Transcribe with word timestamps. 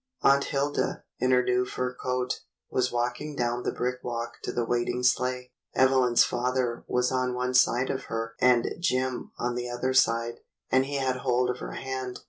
Aunt 0.23 0.45
Hilda, 0.45 1.03
in 1.19 1.29
her 1.29 1.43
new 1.43 1.63
fur 1.63 1.93
coat, 1.93 2.39
was 2.71 2.91
walking 2.91 3.35
down 3.35 3.61
the 3.61 3.71
brick 3.71 4.03
walk 4.03 4.41
to 4.41 4.51
the 4.51 4.65
w^aiting 4.65 5.05
sleigh. 5.05 5.51
Evelyn's 5.75 6.23
father 6.23 6.83
was 6.87 7.11
on 7.11 7.35
one 7.35 7.53
side 7.53 7.91
of 7.91 8.05
her 8.05 8.33
and 8.41 8.65
Jim 8.79 9.31
on 9.37 9.53
the 9.53 9.69
other 9.69 9.93
side, 9.93 10.39
and 10.71 10.85
he 10.87 10.95
had 10.95 11.17
hold 11.17 11.51
of 11.51 11.59
her 11.59 11.73
hand. 11.73 12.19